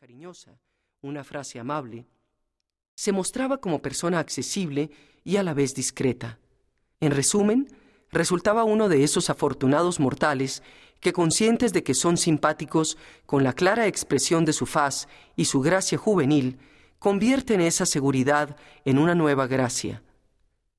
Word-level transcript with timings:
cariñosa, 0.00 0.58
una 1.02 1.24
frase 1.24 1.60
amable, 1.60 2.06
se 2.94 3.12
mostraba 3.12 3.58
como 3.58 3.82
persona 3.82 4.18
accesible 4.18 4.90
y 5.24 5.36
a 5.36 5.42
la 5.42 5.52
vez 5.52 5.74
discreta. 5.74 6.38
En 7.00 7.10
resumen, 7.10 7.68
resultaba 8.10 8.64
uno 8.64 8.88
de 8.88 9.04
esos 9.04 9.28
afortunados 9.28 10.00
mortales 10.00 10.62
que 11.00 11.12
conscientes 11.12 11.74
de 11.74 11.82
que 11.82 11.92
son 11.92 12.16
simpáticos 12.16 12.96
con 13.26 13.44
la 13.44 13.52
clara 13.52 13.86
expresión 13.86 14.46
de 14.46 14.54
su 14.54 14.64
faz 14.64 15.06
y 15.36 15.44
su 15.44 15.60
gracia 15.60 15.98
juvenil, 15.98 16.56
convierten 16.98 17.60
esa 17.60 17.84
seguridad 17.84 18.56
en 18.86 18.96
una 18.96 19.14
nueva 19.14 19.46
gracia. 19.46 20.02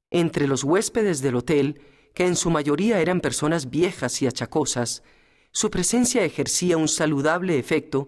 Entre 0.09 0.47
los 0.47 0.63
huéspedes 0.63 1.21
del 1.21 1.35
hotel, 1.35 1.79
que 2.15 2.25
en 2.25 2.35
su 2.35 2.49
mayoría 2.49 2.99
eran 3.01 3.21
personas 3.21 3.69
viejas 3.69 4.19
y 4.23 4.25
achacosas, 4.25 5.03
su 5.51 5.69
presencia 5.69 6.23
ejercía 6.23 6.77
un 6.77 6.87
saludable 6.87 7.59
efecto 7.59 8.07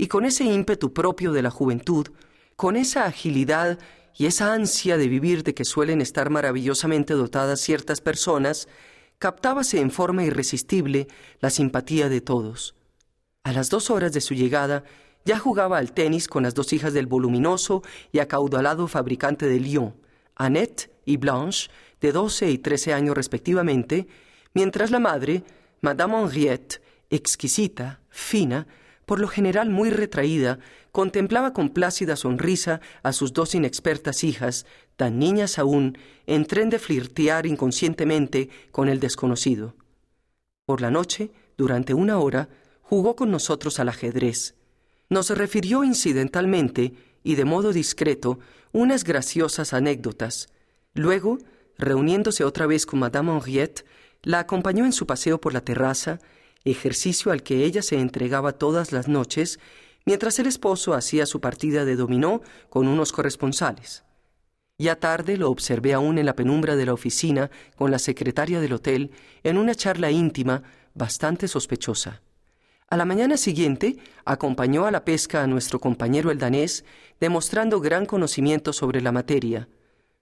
y 0.00 0.08
con 0.08 0.24
ese 0.24 0.44
ímpetu 0.44 0.94
propio 0.94 1.30
de 1.30 1.42
la 1.42 1.50
juventud, 1.50 2.06
con 2.56 2.76
esa 2.76 3.04
agilidad 3.04 3.78
y 4.16 4.24
esa 4.24 4.54
ansia 4.54 4.96
de 4.96 5.08
vivir 5.08 5.42
de 5.42 5.52
que 5.52 5.66
suelen 5.66 6.00
estar 6.00 6.30
maravillosamente 6.30 7.12
dotadas 7.12 7.60
ciertas 7.60 8.00
personas, 8.00 8.66
captábase 9.18 9.78
en 9.78 9.90
forma 9.90 10.24
irresistible 10.24 11.06
la 11.40 11.50
simpatía 11.50 12.08
de 12.08 12.22
todos. 12.22 12.74
A 13.44 13.52
las 13.52 13.68
dos 13.68 13.90
horas 13.90 14.14
de 14.14 14.22
su 14.22 14.32
llegada, 14.32 14.84
ya 15.26 15.38
jugaba 15.38 15.76
al 15.76 15.92
tenis 15.92 16.28
con 16.28 16.44
las 16.44 16.54
dos 16.54 16.72
hijas 16.72 16.94
del 16.94 17.06
voluminoso 17.06 17.82
y 18.10 18.20
acaudalado 18.20 18.88
fabricante 18.88 19.48
de 19.48 19.60
Lyon, 19.60 19.96
Annette 20.34 20.90
y 21.04 21.18
Blanche, 21.18 21.70
de 22.00 22.12
doce 22.12 22.50
y 22.50 22.56
trece 22.56 22.94
años 22.94 23.14
respectivamente, 23.14 24.08
mientras 24.54 24.90
la 24.92 24.98
madre, 24.98 25.44
Madame 25.82 26.22
Henriette, 26.22 26.80
exquisita, 27.10 28.00
fina, 28.08 28.66
por 29.10 29.18
lo 29.18 29.26
general 29.26 29.70
muy 29.70 29.90
retraída, 29.90 30.60
contemplaba 30.92 31.52
con 31.52 31.70
plácida 31.70 32.14
sonrisa 32.14 32.80
a 33.02 33.12
sus 33.12 33.32
dos 33.32 33.56
inexpertas 33.56 34.22
hijas, 34.22 34.66
tan 34.94 35.18
niñas 35.18 35.58
aún, 35.58 35.98
en 36.28 36.46
tren 36.46 36.70
de 36.70 36.78
flirtear 36.78 37.44
inconscientemente 37.44 38.50
con 38.70 38.88
el 38.88 39.00
desconocido. 39.00 39.74
Por 40.64 40.80
la 40.80 40.92
noche, 40.92 41.32
durante 41.56 41.92
una 41.92 42.20
hora, 42.20 42.50
jugó 42.82 43.16
con 43.16 43.32
nosotros 43.32 43.80
al 43.80 43.88
ajedrez. 43.88 44.54
Nos 45.08 45.30
refirió 45.30 45.82
incidentalmente 45.82 46.94
y 47.24 47.34
de 47.34 47.44
modo 47.44 47.72
discreto 47.72 48.38
unas 48.70 49.02
graciosas 49.02 49.72
anécdotas. 49.72 50.50
Luego, 50.94 51.38
reuniéndose 51.78 52.44
otra 52.44 52.68
vez 52.68 52.86
con 52.86 53.00
Madame 53.00 53.32
Henriette, 53.32 53.84
la 54.22 54.38
acompañó 54.38 54.84
en 54.84 54.92
su 54.92 55.04
paseo 55.04 55.40
por 55.40 55.52
la 55.52 55.62
terraza, 55.62 56.20
ejercicio 56.64 57.32
al 57.32 57.42
que 57.42 57.64
ella 57.64 57.82
se 57.82 57.98
entregaba 57.98 58.52
todas 58.52 58.92
las 58.92 59.08
noches, 59.08 59.58
mientras 60.04 60.38
el 60.38 60.46
esposo 60.46 60.94
hacía 60.94 61.26
su 61.26 61.40
partida 61.40 61.84
de 61.84 61.96
dominó 61.96 62.42
con 62.68 62.88
unos 62.88 63.12
corresponsales. 63.12 64.04
Ya 64.78 64.96
tarde 64.96 65.36
lo 65.36 65.50
observé 65.50 65.92
aún 65.92 66.18
en 66.18 66.26
la 66.26 66.34
penumbra 66.34 66.74
de 66.74 66.86
la 66.86 66.94
oficina 66.94 67.50
con 67.76 67.90
la 67.90 67.98
secretaria 67.98 68.60
del 68.60 68.72
hotel 68.72 69.10
en 69.42 69.58
una 69.58 69.74
charla 69.74 70.10
íntima 70.10 70.62
bastante 70.94 71.48
sospechosa. 71.48 72.22
A 72.88 72.96
la 72.96 73.04
mañana 73.04 73.36
siguiente 73.36 73.98
acompañó 74.24 74.86
a 74.86 74.90
la 74.90 75.04
pesca 75.04 75.42
a 75.42 75.46
nuestro 75.46 75.80
compañero 75.80 76.30
el 76.30 76.38
danés, 76.38 76.84
demostrando 77.20 77.78
gran 77.80 78.06
conocimiento 78.06 78.72
sobre 78.72 79.00
la 79.00 79.12
materia. 79.12 79.68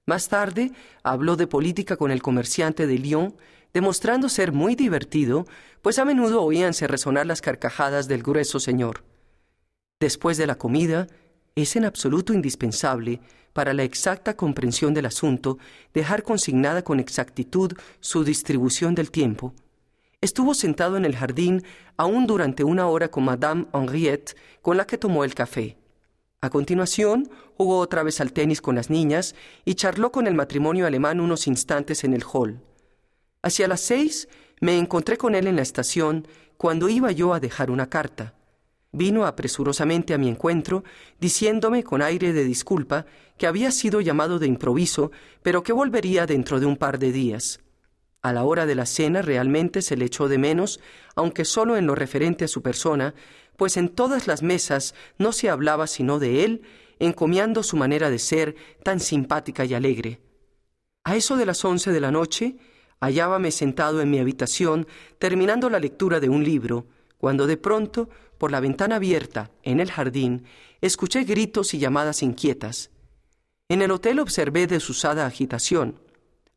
Más 0.08 0.30
tarde 0.30 0.72
habló 1.02 1.36
de 1.36 1.46
política 1.46 1.98
con 1.98 2.10
el 2.10 2.22
comerciante 2.22 2.86
de 2.86 2.98
Lyon, 2.98 3.34
demostrando 3.74 4.30
ser 4.30 4.52
muy 4.52 4.74
divertido, 4.74 5.46
pues 5.82 5.98
a 5.98 6.06
menudo 6.06 6.42
oíanse 6.42 6.86
resonar 6.86 7.26
las 7.26 7.42
carcajadas 7.42 8.08
del 8.08 8.22
grueso 8.22 8.58
señor. 8.58 9.04
Después 10.00 10.38
de 10.38 10.46
la 10.46 10.54
comida, 10.54 11.08
es 11.56 11.76
en 11.76 11.84
absoluto 11.84 12.32
indispensable, 12.32 13.20
para 13.52 13.74
la 13.74 13.82
exacta 13.82 14.34
comprensión 14.34 14.94
del 14.94 15.04
asunto, 15.04 15.58
dejar 15.92 16.22
consignada 16.22 16.80
con 16.80 17.00
exactitud 17.00 17.74
su 18.00 18.24
distribución 18.24 18.94
del 18.94 19.10
tiempo. 19.10 19.52
Estuvo 20.22 20.54
sentado 20.54 20.96
en 20.96 21.04
el 21.04 21.16
jardín 21.16 21.64
aún 21.98 22.26
durante 22.26 22.64
una 22.64 22.86
hora 22.86 23.08
con 23.08 23.24
Madame 23.26 23.66
Henriette, 23.74 24.36
con 24.62 24.78
la 24.78 24.86
que 24.86 24.96
tomó 24.96 25.22
el 25.22 25.34
café. 25.34 25.76
A 26.40 26.50
continuación, 26.50 27.28
jugó 27.56 27.78
otra 27.78 28.04
vez 28.04 28.20
al 28.20 28.32
tenis 28.32 28.60
con 28.60 28.76
las 28.76 28.90
niñas 28.90 29.34
y 29.64 29.74
charló 29.74 30.12
con 30.12 30.28
el 30.28 30.34
matrimonio 30.34 30.86
alemán 30.86 31.18
unos 31.18 31.48
instantes 31.48 32.04
en 32.04 32.14
el 32.14 32.22
hall. 32.32 32.60
Hacia 33.42 33.66
las 33.66 33.80
seis 33.80 34.28
me 34.60 34.78
encontré 34.78 35.16
con 35.16 35.34
él 35.34 35.48
en 35.48 35.56
la 35.56 35.62
estación 35.62 36.28
cuando 36.56 36.88
iba 36.88 37.10
yo 37.10 37.34
a 37.34 37.40
dejar 37.40 37.72
una 37.72 37.90
carta. 37.90 38.34
Vino 38.92 39.26
apresurosamente 39.26 40.14
a 40.14 40.18
mi 40.18 40.28
encuentro, 40.28 40.84
diciéndome 41.20 41.82
con 41.82 42.02
aire 42.02 42.32
de 42.32 42.44
disculpa 42.44 43.06
que 43.36 43.48
había 43.48 43.72
sido 43.72 44.00
llamado 44.00 44.38
de 44.38 44.46
improviso, 44.46 45.10
pero 45.42 45.64
que 45.64 45.72
volvería 45.72 46.24
dentro 46.24 46.60
de 46.60 46.66
un 46.66 46.76
par 46.76 47.00
de 47.00 47.10
días. 47.10 47.60
A 48.22 48.32
la 48.32 48.44
hora 48.44 48.66
de 48.66 48.74
la 48.74 48.86
cena 48.86 49.22
realmente 49.22 49.82
se 49.82 49.96
le 49.96 50.06
echó 50.06 50.28
de 50.28 50.38
menos, 50.38 50.80
aunque 51.14 51.44
solo 51.44 51.76
en 51.76 51.86
lo 51.86 51.94
referente 51.94 52.44
a 52.44 52.48
su 52.48 52.62
persona, 52.62 53.14
pues 53.58 53.76
en 53.76 53.88
todas 53.88 54.28
las 54.28 54.40
mesas 54.40 54.94
no 55.18 55.32
se 55.32 55.50
hablaba 55.50 55.88
sino 55.88 56.20
de 56.20 56.44
él, 56.44 56.62
encomiando 57.00 57.64
su 57.64 57.76
manera 57.76 58.08
de 58.08 58.20
ser 58.20 58.54
tan 58.84 59.00
simpática 59.00 59.64
y 59.64 59.74
alegre. 59.74 60.20
A 61.02 61.16
eso 61.16 61.36
de 61.36 61.44
las 61.44 61.64
once 61.64 61.90
de 61.90 62.00
la 62.00 62.12
noche, 62.12 62.56
hallábame 63.00 63.50
sentado 63.50 64.00
en 64.00 64.10
mi 64.10 64.20
habitación 64.20 64.86
terminando 65.18 65.70
la 65.70 65.80
lectura 65.80 66.20
de 66.20 66.28
un 66.28 66.44
libro, 66.44 66.86
cuando 67.18 67.48
de 67.48 67.56
pronto, 67.56 68.08
por 68.38 68.52
la 68.52 68.60
ventana 68.60 68.96
abierta, 68.96 69.50
en 69.64 69.80
el 69.80 69.90
jardín, 69.90 70.44
escuché 70.80 71.24
gritos 71.24 71.74
y 71.74 71.80
llamadas 71.80 72.22
inquietas. 72.22 72.92
En 73.68 73.82
el 73.82 73.90
hotel 73.90 74.20
observé 74.20 74.68
desusada 74.68 75.26
agitación. 75.26 76.00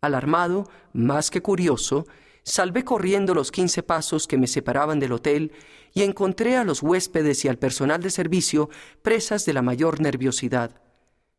Alarmado, 0.02 0.70
más 0.94 1.32
que 1.32 1.42
curioso, 1.42 2.06
salvé 2.44 2.84
corriendo 2.84 3.34
los 3.34 3.52
quince 3.52 3.84
pasos 3.84 4.28
que 4.28 4.38
me 4.38 4.48
separaban 4.48 5.00
del 5.00 5.12
hotel 5.14 5.52
y 5.94 6.04
encontré 6.04 6.56
a 6.56 6.64
los 6.64 6.82
huéspedes 6.82 7.46
y 7.46 7.48
al 7.48 7.58
personal 7.58 8.02
de 8.02 8.10
servicio 8.10 8.70
presas 9.02 9.46
de 9.46 9.54
la 9.54 9.62
mayor 9.62 10.00
nerviosidad. 10.00 10.82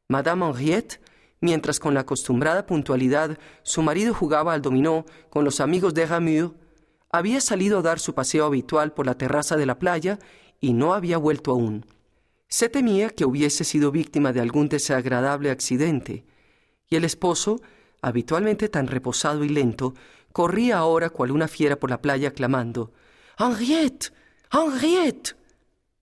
Madame 0.09 0.47
Henriette, 0.47 1.01
mientras 1.41 1.81
con 1.81 1.95
la 1.95 2.01
acostumbrada 2.01 2.67
puntualidad 2.67 3.39
su 3.63 3.83
marido 3.83 4.15
jugaba 4.15 4.53
al 4.53 4.63
dominó 4.63 5.05
con 5.31 5.45
los 5.45 5.61
amigos 5.61 5.95
de 5.95 6.07
Ramure, 6.07 6.53
había 7.11 7.41
salido 7.41 7.79
a 7.79 7.83
dar 7.83 7.99
su 7.99 8.15
paseo 8.15 8.47
habitual 8.47 8.93
por 8.93 9.07
la 9.07 9.17
terraza 9.17 9.57
de 9.57 9.67
la 9.67 9.79
playa 9.79 10.19
y 10.61 10.73
no 10.73 10.95
había 10.95 11.19
vuelto 11.19 11.51
aún. 11.51 11.85
Se 12.49 12.69
temía 12.69 13.11
que 13.11 13.25
hubiese 13.25 13.65
sido 13.65 13.91
víctima 13.91 14.33
de 14.33 14.41
algún 14.41 14.69
desagradable 14.69 15.51
accidente, 15.51 16.25
y 16.89 16.97
el 16.97 17.05
esposo, 17.05 17.61
habitualmente 18.03 18.69
tan 18.69 18.87
reposado 18.87 19.45
y 19.45 19.49
lento, 19.49 19.95
corría 20.33 20.79
ahora 20.79 21.11
cual 21.11 21.31
una 21.31 21.49
fiera 21.49 21.77
por 21.77 21.91
la 21.91 22.01
playa 22.01 22.33
clamando 22.33 22.93
Henriette. 23.39 24.13
Henriette. 24.53 25.37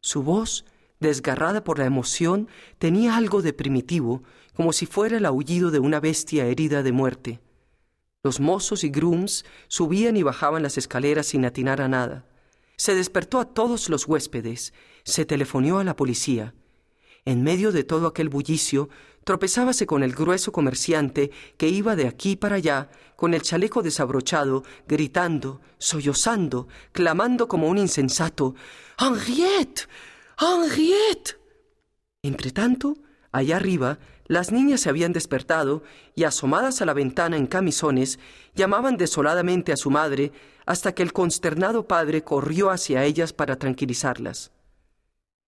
Su 0.00 0.22
voz, 0.22 0.64
desgarrada 0.98 1.62
por 1.62 1.78
la 1.78 1.86
emoción, 1.86 2.48
tenía 2.78 3.16
algo 3.16 3.42
de 3.42 3.52
primitivo, 3.52 4.22
como 4.54 4.72
si 4.72 4.86
fuera 4.86 5.16
el 5.16 5.26
aullido 5.26 5.70
de 5.70 5.78
una 5.78 6.00
bestia 6.00 6.46
herida 6.46 6.82
de 6.82 6.92
muerte. 6.92 7.40
Los 8.22 8.40
mozos 8.40 8.84
y 8.84 8.90
grooms 8.90 9.44
subían 9.68 10.16
y 10.16 10.22
bajaban 10.22 10.62
las 10.62 10.76
escaleras 10.76 11.28
sin 11.28 11.44
atinar 11.44 11.80
a 11.80 11.88
nada. 11.88 12.26
Se 12.76 12.94
despertó 12.94 13.40
a 13.40 13.46
todos 13.46 13.88
los 13.88 14.06
huéspedes, 14.06 14.74
se 15.04 15.24
telefonió 15.24 15.78
a 15.78 15.84
la 15.84 15.96
policía. 15.96 16.54
En 17.24 17.42
medio 17.42 17.72
de 17.72 17.84
todo 17.84 18.06
aquel 18.06 18.28
bullicio, 18.28 18.88
tropezábase 19.24 19.86
con 19.86 20.02
el 20.02 20.14
grueso 20.14 20.52
comerciante 20.52 21.30
que 21.56 21.68
iba 21.68 21.96
de 21.96 22.06
aquí 22.06 22.36
para 22.36 22.56
allá, 22.56 22.88
con 23.16 23.34
el 23.34 23.42
chaleco 23.42 23.82
desabrochado, 23.82 24.64
gritando, 24.88 25.60
sollozando, 25.78 26.68
clamando 26.92 27.48
como 27.48 27.68
un 27.68 27.78
insensato 27.78 28.54
Henriette. 28.98 29.88
Henriette. 30.38 31.38
Entretanto, 32.22 32.96
allá 33.32 33.56
arriba, 33.56 33.98
las 34.26 34.52
niñas 34.52 34.82
se 34.82 34.88
habían 34.88 35.12
despertado 35.12 35.82
y, 36.14 36.24
asomadas 36.24 36.80
a 36.82 36.84
la 36.84 36.92
ventana 36.92 37.36
en 37.36 37.46
camisones, 37.46 38.18
llamaban 38.54 38.96
desoladamente 38.96 39.72
a 39.72 39.76
su 39.76 39.90
madre 39.90 40.32
hasta 40.66 40.94
que 40.94 41.02
el 41.02 41.12
consternado 41.12 41.88
padre 41.88 42.22
corrió 42.22 42.70
hacia 42.70 43.04
ellas 43.04 43.32
para 43.32 43.56
tranquilizarlas. 43.56 44.52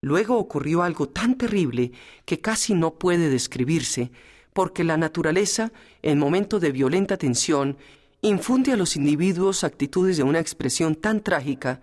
Luego 0.03 0.37
ocurrió 0.37 0.83
algo 0.83 1.09
tan 1.09 1.39
terrible 1.39 1.93
que 2.25 2.41
casi 2.41 2.75
no 2.75 2.95
puede 2.95 3.31
describirse, 3.31 4.11
porque 4.53 4.83
la 4.83 4.97
naturaleza, 4.97 5.73
en 6.03 6.19
momento 6.19 6.59
de 6.59 6.73
violenta 6.73 7.17
tensión, 7.17 7.79
infunde 8.21 8.73
a 8.73 8.77
los 8.77 8.97
individuos 8.97 9.63
actitudes 9.63 10.17
de 10.17 10.25
una 10.25 10.41
expresión 10.41 10.97
tan 10.97 11.21
trágica 11.21 11.81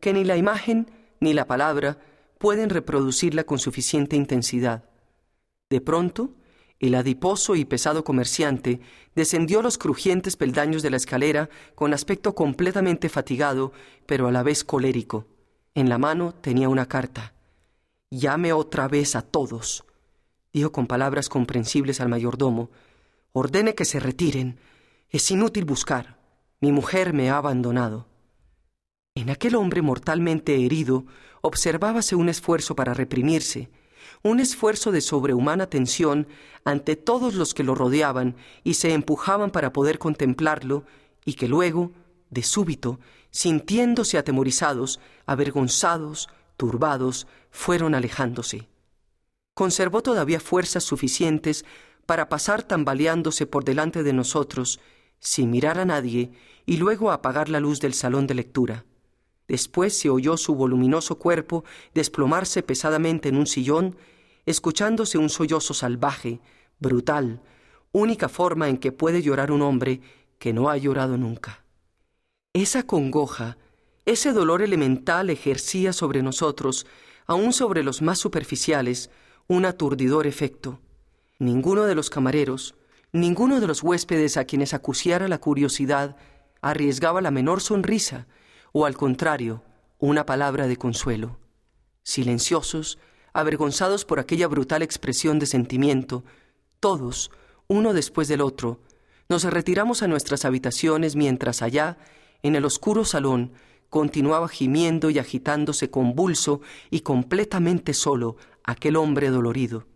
que 0.00 0.12
ni 0.12 0.24
la 0.24 0.36
imagen 0.36 0.90
ni 1.20 1.32
la 1.32 1.46
palabra 1.46 1.98
pueden 2.38 2.70
reproducirla 2.70 3.44
con 3.44 3.60
suficiente 3.60 4.16
intensidad. 4.16 4.84
De 5.70 5.80
pronto, 5.80 6.34
el 6.80 6.96
adiposo 6.96 7.54
y 7.54 7.64
pesado 7.64 8.02
comerciante 8.02 8.80
descendió 9.14 9.62
los 9.62 9.78
crujientes 9.78 10.36
peldaños 10.36 10.82
de 10.82 10.90
la 10.90 10.96
escalera 10.96 11.50
con 11.76 11.94
aspecto 11.94 12.34
completamente 12.34 13.08
fatigado, 13.08 13.72
pero 14.06 14.26
a 14.26 14.32
la 14.32 14.42
vez 14.42 14.64
colérico. 14.64 15.26
En 15.74 15.88
la 15.88 15.98
mano 15.98 16.34
tenía 16.34 16.68
una 16.68 16.86
carta. 16.86 17.34
Llame 18.12 18.52
otra 18.52 18.88
vez 18.88 19.14
a 19.14 19.22
todos, 19.22 19.84
dijo 20.52 20.72
con 20.72 20.88
palabras 20.88 21.28
comprensibles 21.28 22.00
al 22.00 22.08
mayordomo. 22.08 22.70
Ordene 23.32 23.76
que 23.76 23.84
se 23.84 24.00
retiren. 24.00 24.58
Es 25.10 25.30
inútil 25.30 25.64
buscar. 25.64 26.18
Mi 26.60 26.72
mujer 26.72 27.12
me 27.12 27.30
ha 27.30 27.36
abandonado. 27.36 28.08
En 29.14 29.30
aquel 29.30 29.54
hombre 29.54 29.80
mortalmente 29.80 30.64
herido 30.64 31.04
observábase 31.40 32.16
un 32.16 32.28
esfuerzo 32.28 32.74
para 32.74 32.94
reprimirse, 32.94 33.70
un 34.24 34.40
esfuerzo 34.40 34.90
de 34.90 35.02
sobrehumana 35.02 35.68
tensión 35.68 36.26
ante 36.64 36.96
todos 36.96 37.34
los 37.34 37.54
que 37.54 37.62
lo 37.62 37.76
rodeaban 37.76 38.34
y 38.64 38.74
se 38.74 38.92
empujaban 38.92 39.52
para 39.52 39.72
poder 39.72 40.00
contemplarlo, 40.00 40.84
y 41.24 41.34
que 41.34 41.46
luego, 41.46 41.92
de 42.28 42.42
súbito, 42.42 42.98
sintiéndose 43.30 44.18
atemorizados, 44.18 44.98
avergonzados, 45.26 46.28
turbados, 46.60 47.26
fueron 47.50 47.94
alejándose. 47.94 48.68
Conservó 49.54 50.02
todavía 50.02 50.40
fuerzas 50.40 50.84
suficientes 50.84 51.64
para 52.04 52.28
pasar 52.28 52.62
tambaleándose 52.62 53.46
por 53.46 53.64
delante 53.64 54.02
de 54.02 54.12
nosotros, 54.12 54.78
sin 55.18 55.48
mirar 55.50 55.78
a 55.78 55.86
nadie, 55.86 56.32
y 56.66 56.76
luego 56.76 57.12
apagar 57.12 57.48
la 57.48 57.60
luz 57.60 57.80
del 57.80 57.94
salón 57.94 58.26
de 58.26 58.34
lectura. 58.34 58.84
Después 59.48 59.96
se 59.96 60.10
oyó 60.10 60.36
su 60.36 60.54
voluminoso 60.54 61.18
cuerpo 61.18 61.64
desplomarse 61.94 62.62
pesadamente 62.62 63.30
en 63.30 63.36
un 63.36 63.46
sillón, 63.46 63.96
escuchándose 64.44 65.16
un 65.16 65.30
sollozo 65.30 65.72
salvaje, 65.72 66.40
brutal, 66.78 67.40
única 67.90 68.28
forma 68.28 68.68
en 68.68 68.76
que 68.76 68.92
puede 68.92 69.22
llorar 69.22 69.50
un 69.50 69.62
hombre 69.62 70.02
que 70.38 70.52
no 70.52 70.68
ha 70.68 70.76
llorado 70.76 71.16
nunca. 71.16 71.64
Esa 72.52 72.82
congoja, 72.82 73.56
ese 74.06 74.32
dolor 74.32 74.62
elemental 74.62 75.30
ejercía 75.30 75.92
sobre 75.92 76.22
nosotros, 76.22 76.86
aun 77.26 77.52
sobre 77.52 77.82
los 77.82 78.02
más 78.02 78.18
superficiales, 78.18 79.10
un 79.46 79.64
aturdidor 79.64 80.26
efecto. 80.26 80.80
Ninguno 81.38 81.84
de 81.84 81.94
los 81.94 82.10
camareros, 82.10 82.74
ninguno 83.12 83.60
de 83.60 83.66
los 83.66 83.82
huéspedes 83.82 84.36
a 84.36 84.44
quienes 84.44 84.74
acuciara 84.74 85.28
la 85.28 85.38
curiosidad, 85.38 86.16
arriesgaba 86.60 87.20
la 87.20 87.30
menor 87.30 87.60
sonrisa, 87.60 88.26
o 88.72 88.86
al 88.86 88.96
contrario, 88.96 89.62
una 89.98 90.26
palabra 90.26 90.66
de 90.66 90.76
consuelo. 90.76 91.38
Silenciosos, 92.02 92.98
avergonzados 93.32 94.04
por 94.04 94.18
aquella 94.18 94.48
brutal 94.48 94.82
expresión 94.82 95.38
de 95.38 95.46
sentimiento, 95.46 96.24
todos, 96.80 97.30
uno 97.68 97.92
después 97.92 98.28
del 98.28 98.40
otro, 98.40 98.80
nos 99.28 99.44
retiramos 99.44 100.02
a 100.02 100.08
nuestras 100.08 100.44
habitaciones 100.44 101.14
mientras 101.14 101.62
allá, 101.62 101.98
en 102.42 102.56
el 102.56 102.64
oscuro 102.64 103.04
salón, 103.04 103.52
continuaba 103.90 104.48
gimiendo 104.48 105.10
y 105.10 105.18
agitándose 105.18 105.90
convulso 105.90 106.60
y 106.90 107.00
completamente 107.00 107.92
solo 107.92 108.36
aquel 108.64 108.96
hombre 108.96 109.30
dolorido. 109.30 109.86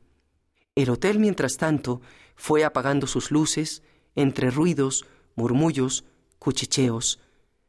El 0.74 0.90
hotel, 0.90 1.20
mientras 1.20 1.56
tanto, 1.56 2.00
fue 2.34 2.64
apagando 2.64 3.06
sus 3.06 3.30
luces, 3.30 3.82
entre 4.16 4.50
ruidos, 4.50 5.06
murmullos, 5.36 6.04
cuchicheos, 6.38 7.20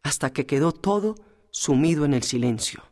hasta 0.01 0.33
que 0.33 0.45
quedó 0.45 0.71
todo 0.71 1.15
sumido 1.51 2.05
en 2.05 2.13
el 2.13 2.23
silencio. 2.23 2.83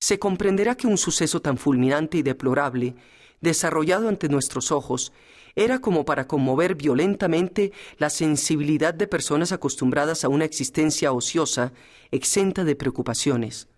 Se 0.00 0.18
comprenderá 0.18 0.76
que 0.76 0.86
un 0.86 0.98
suceso 0.98 1.42
tan 1.42 1.58
fulminante 1.58 2.18
y 2.18 2.22
deplorable, 2.22 2.94
desarrollado 3.40 4.08
ante 4.08 4.28
nuestros 4.28 4.70
ojos, 4.70 5.12
era 5.56 5.78
como 5.80 6.04
para 6.04 6.28
conmover 6.28 6.74
violentamente 6.74 7.72
la 7.96 8.10
sensibilidad 8.10 8.92
de 8.92 9.06
personas 9.06 9.52
acostumbradas 9.52 10.22
a 10.22 10.28
una 10.28 10.44
existencia 10.44 11.12
ociosa, 11.12 11.72
exenta 12.10 12.62
de 12.62 12.76
preocupaciones. 12.76 13.68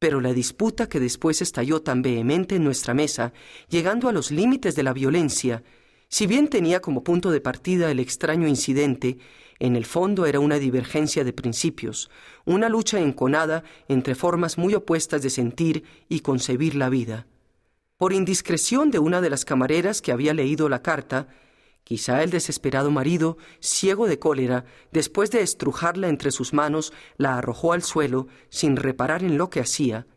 Pero 0.00 0.20
la 0.20 0.32
disputa 0.32 0.88
que 0.88 0.98
después 0.98 1.40
estalló 1.40 1.80
tan 1.82 2.02
vehemente 2.02 2.56
en 2.56 2.64
nuestra 2.64 2.94
mesa, 2.94 3.32
llegando 3.68 4.08
a 4.08 4.12
los 4.12 4.32
límites 4.32 4.74
de 4.74 4.82
la 4.82 4.92
violencia, 4.92 5.62
si 6.08 6.26
bien 6.26 6.48
tenía 6.48 6.80
como 6.80 7.04
punto 7.04 7.30
de 7.30 7.40
partida 7.40 7.90
el 7.92 8.00
extraño 8.00 8.48
incidente, 8.48 9.18
en 9.60 9.76
el 9.76 9.84
fondo 9.84 10.26
era 10.26 10.40
una 10.40 10.58
divergencia 10.58 11.22
de 11.22 11.32
principios, 11.32 12.10
una 12.44 12.68
lucha 12.68 12.98
enconada 12.98 13.62
entre 13.86 14.16
formas 14.16 14.58
muy 14.58 14.74
opuestas 14.74 15.22
de 15.22 15.30
sentir 15.30 15.84
y 16.08 16.20
concebir 16.20 16.74
la 16.74 16.88
vida. 16.88 17.26
Por 17.96 18.12
indiscreción 18.12 18.90
de 18.90 18.98
una 18.98 19.20
de 19.20 19.30
las 19.30 19.44
camareras 19.44 20.02
que 20.02 20.10
había 20.10 20.34
leído 20.34 20.68
la 20.68 20.82
carta, 20.82 21.28
quizá 21.84 22.24
el 22.24 22.30
desesperado 22.30 22.90
marido, 22.90 23.36
ciego 23.60 24.08
de 24.08 24.18
cólera, 24.18 24.64
después 24.90 25.30
de 25.30 25.42
estrujarla 25.42 26.08
entre 26.08 26.32
sus 26.32 26.52
manos, 26.52 26.92
la 27.18 27.38
arrojó 27.38 27.72
al 27.72 27.82
suelo 27.82 28.26
sin 28.48 28.76
reparar 28.76 29.22
en 29.22 29.38
lo 29.38 29.48
que 29.48 29.60
hacía, 29.60 30.08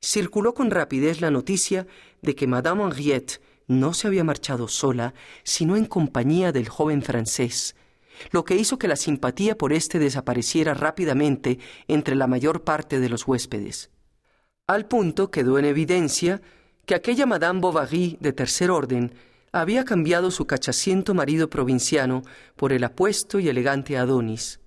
circuló 0.00 0.54
con 0.54 0.70
rapidez 0.70 1.20
la 1.20 1.32
noticia 1.32 1.88
de 2.22 2.36
que 2.36 2.46
Madame 2.46 2.84
Henriette 2.84 3.40
no 3.66 3.92
se 3.92 4.06
había 4.06 4.22
marchado 4.22 4.68
sola, 4.68 5.12
sino 5.42 5.76
en 5.76 5.86
compañía 5.86 6.52
del 6.52 6.68
joven 6.68 7.02
francés, 7.02 7.74
lo 8.30 8.44
que 8.44 8.54
hizo 8.54 8.78
que 8.78 8.86
la 8.86 8.94
simpatía 8.94 9.58
por 9.58 9.72
éste 9.72 9.98
desapareciera 9.98 10.74
rápidamente 10.74 11.58
entre 11.88 12.14
la 12.14 12.28
mayor 12.28 12.62
parte 12.62 13.00
de 13.00 13.08
los 13.08 13.26
huéspedes. 13.26 13.90
Al 14.68 14.86
punto 14.86 15.30
quedó 15.30 15.58
en 15.58 15.64
evidencia 15.64 16.40
que 16.86 16.94
aquella 16.94 17.26
Madame 17.26 17.60
Bovary 17.60 18.16
de 18.20 18.32
tercer 18.32 18.70
orden 18.70 19.12
había 19.52 19.84
cambiado 19.84 20.30
su 20.30 20.46
cachaciento 20.46 21.14
marido 21.14 21.50
provinciano 21.50 22.22
por 22.56 22.72
el 22.72 22.84
apuesto 22.84 23.40
y 23.40 23.48
elegante 23.48 23.96
Adonis. 23.96 24.60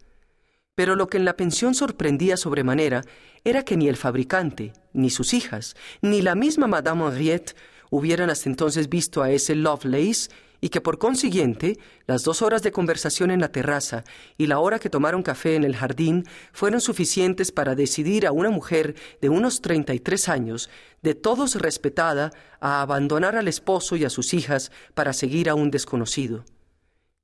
Pero 0.75 0.95
lo 0.95 1.07
que 1.07 1.17
en 1.17 1.25
la 1.25 1.35
pensión 1.35 1.73
sorprendía 1.73 2.37
sobremanera 2.37 3.03
era 3.43 3.63
que 3.63 3.77
ni 3.77 3.87
el 3.87 3.95
fabricante, 3.97 4.73
ni 4.93 5.09
sus 5.09 5.33
hijas, 5.33 5.75
ni 6.01 6.21
la 6.21 6.35
misma 6.35 6.67
Madame 6.67 7.05
Henriette 7.07 7.55
hubieran 7.89 8.29
hasta 8.29 8.49
entonces 8.49 8.89
visto 8.89 9.21
a 9.21 9.31
ese 9.31 9.55
Lovelace 9.55 10.29
y 10.61 10.69
que 10.69 10.81
por 10.81 10.97
consiguiente 10.97 11.79
las 12.05 12.23
dos 12.23 12.41
horas 12.41 12.63
de 12.63 12.71
conversación 12.71 13.31
en 13.31 13.41
la 13.41 13.51
terraza 13.51 14.03
y 14.37 14.47
la 14.47 14.59
hora 14.59 14.79
que 14.79 14.89
tomaron 14.89 15.23
café 15.23 15.55
en 15.55 15.63
el 15.63 15.75
jardín 15.75 16.25
fueron 16.51 16.81
suficientes 16.81 17.51
para 17.51 17.75
decidir 17.75 18.27
a 18.27 18.31
una 18.31 18.49
mujer 18.49 18.95
de 19.21 19.29
unos 19.29 19.61
treinta 19.61 19.93
y 19.93 19.99
tres 19.99 20.29
años, 20.29 20.69
de 21.01 21.15
todos 21.15 21.55
respetada, 21.55 22.31
a 22.59 22.81
abandonar 22.81 23.35
al 23.35 23.47
esposo 23.47 23.95
y 23.95 24.05
a 24.05 24.09
sus 24.09 24.33
hijas 24.33 24.71
para 24.93 25.13
seguir 25.13 25.49
a 25.49 25.55
un 25.55 25.71
desconocido. 25.71 26.45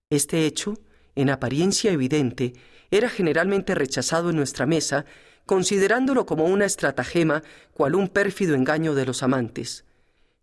Este 0.09 0.45
hecho, 0.45 0.75
en 1.15 1.29
apariencia 1.29 1.91
evidente, 1.91 2.53
era 2.91 3.09
generalmente 3.09 3.75
rechazado 3.75 4.29
en 4.29 4.35
nuestra 4.35 4.65
mesa, 4.65 5.05
considerándolo 5.45 6.25
como 6.25 6.45
una 6.45 6.65
estratagema, 6.65 7.43
cual 7.73 7.95
un 7.95 8.07
pérfido 8.07 8.55
engaño 8.55 8.95
de 8.95 9.05
los 9.05 9.23
amantes. 9.23 9.85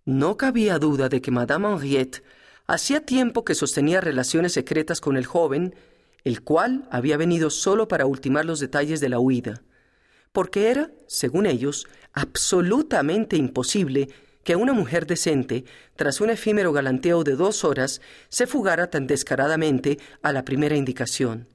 No 0.04 0.36
cabía 0.36 0.78
duda 0.78 1.08
de 1.08 1.20
que 1.20 1.30
Madame 1.30 1.68
Henriette 1.68 2.22
hacía 2.73 3.05
tiempo 3.05 3.45
que 3.45 3.55
sostenía 3.55 4.00
relaciones 4.00 4.55
secretas 4.55 5.02
con 5.02 5.19
el 5.19 5.26
joven, 5.26 5.75
el 6.25 6.41
cual 6.41 6.88
había 6.91 7.19
venido 7.19 7.50
solo 7.50 7.87
para 7.87 8.07
ultimar 8.07 8.47
los 8.47 8.61
detalles 8.61 8.99
de 9.00 9.11
la 9.11 9.19
huida, 9.19 9.62
porque 10.33 10.71
era, 10.71 10.91
según 11.07 11.45
ellos, 11.45 11.87
absolutamente 12.14 13.37
imposible 13.37 14.09
que 14.43 14.57
una 14.57 14.73
mujer 14.73 15.07
decente, 15.07 15.67
tras 15.97 16.23
un 16.23 16.31
efímero 16.31 16.73
galanteo 16.73 17.25
de 17.25 17.37
dos 17.37 17.62
horas, 17.62 18.00
se 18.31 18.47
fugara 18.47 18.88
tan 18.88 19.07
descaradamente 19.07 19.99
a 20.23 20.33
la 20.33 20.43
primera 20.43 20.75
indicación. 20.75 21.49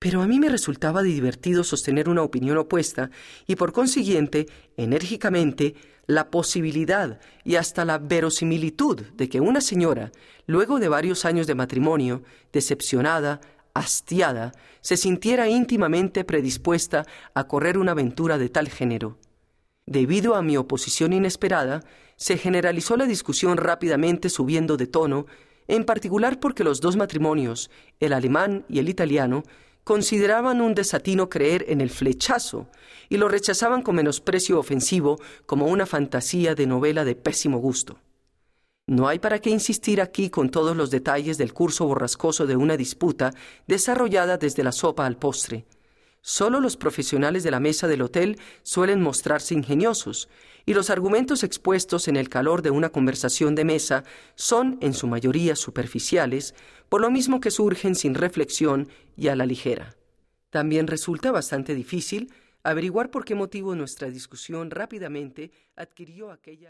Pero 0.00 0.20
a 0.20 0.26
mí 0.26 0.40
me 0.40 0.48
resultaba 0.48 1.04
divertido 1.04 1.62
sostener 1.62 2.08
una 2.08 2.22
opinión 2.22 2.58
opuesta 2.58 3.12
y 3.46 3.54
por 3.54 3.72
consiguiente, 3.72 4.48
enérgicamente, 4.76 5.76
la 6.10 6.30
posibilidad 6.30 7.20
y 7.44 7.54
hasta 7.54 7.84
la 7.84 7.98
verosimilitud 7.98 9.00
de 9.14 9.28
que 9.28 9.40
una 9.40 9.60
señora, 9.60 10.10
luego 10.46 10.80
de 10.80 10.88
varios 10.88 11.24
años 11.24 11.46
de 11.46 11.54
matrimonio, 11.54 12.22
decepcionada, 12.52 13.40
hastiada, 13.74 14.52
se 14.80 14.96
sintiera 14.96 15.48
íntimamente 15.48 16.24
predispuesta 16.24 17.06
a 17.34 17.44
correr 17.44 17.78
una 17.78 17.92
aventura 17.92 18.38
de 18.38 18.48
tal 18.48 18.68
género. 18.68 19.18
Debido 19.86 20.34
a 20.34 20.42
mi 20.42 20.56
oposición 20.56 21.12
inesperada, 21.12 21.84
se 22.16 22.36
generalizó 22.36 22.96
la 22.96 23.06
discusión 23.06 23.56
rápidamente 23.56 24.28
subiendo 24.28 24.76
de 24.76 24.86
tono, 24.86 25.26
en 25.68 25.84
particular 25.84 26.40
porque 26.40 26.64
los 26.64 26.80
dos 26.80 26.96
matrimonios, 26.96 27.70
el 28.00 28.12
alemán 28.12 28.64
y 28.68 28.80
el 28.80 28.88
italiano, 28.88 29.44
consideraban 29.84 30.60
un 30.60 30.74
desatino 30.74 31.28
creer 31.28 31.64
en 31.68 31.80
el 31.80 31.90
flechazo 31.90 32.68
y 33.08 33.16
lo 33.16 33.28
rechazaban 33.28 33.82
con 33.82 33.96
menosprecio 33.96 34.58
ofensivo 34.58 35.18
como 35.46 35.66
una 35.66 35.86
fantasía 35.86 36.54
de 36.54 36.66
novela 36.66 37.04
de 37.04 37.14
pésimo 37.14 37.58
gusto. 37.58 37.98
No 38.86 39.08
hay 39.08 39.18
para 39.18 39.38
qué 39.38 39.50
insistir 39.50 40.00
aquí 40.00 40.30
con 40.30 40.50
todos 40.50 40.76
los 40.76 40.90
detalles 40.90 41.38
del 41.38 41.52
curso 41.52 41.86
borrascoso 41.86 42.46
de 42.46 42.56
una 42.56 42.76
disputa 42.76 43.32
desarrollada 43.66 44.36
desde 44.36 44.64
la 44.64 44.72
sopa 44.72 45.06
al 45.06 45.16
postre. 45.16 45.64
Solo 46.22 46.60
los 46.60 46.76
profesionales 46.76 47.42
de 47.42 47.50
la 47.50 47.60
mesa 47.60 47.88
del 47.88 48.02
hotel 48.02 48.38
suelen 48.62 49.00
mostrarse 49.00 49.54
ingeniosos, 49.54 50.28
y 50.66 50.74
los 50.74 50.90
argumentos 50.90 51.42
expuestos 51.42 52.08
en 52.08 52.16
el 52.16 52.28
calor 52.28 52.60
de 52.60 52.70
una 52.70 52.90
conversación 52.90 53.54
de 53.54 53.64
mesa 53.64 54.04
son, 54.34 54.76
en 54.82 54.92
su 54.92 55.06
mayoría, 55.06 55.56
superficiales, 55.56 56.54
por 56.90 57.00
lo 57.00 57.10
mismo 57.10 57.40
que 57.40 57.50
surgen 57.50 57.94
sin 57.94 58.14
reflexión 58.14 58.88
y 59.16 59.28
a 59.28 59.36
la 59.36 59.46
ligera. 59.46 59.96
También 60.50 60.86
resulta 60.86 61.32
bastante 61.32 61.74
difícil 61.74 62.30
averiguar 62.62 63.10
por 63.10 63.24
qué 63.24 63.34
motivo 63.34 63.74
nuestra 63.74 64.10
discusión 64.10 64.70
rápidamente 64.70 65.50
adquirió 65.76 66.30
aquella 66.30 66.68